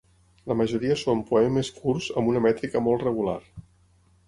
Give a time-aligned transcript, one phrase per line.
[0.51, 3.39] La majoria són poemes curts amb una mètrica molt regular.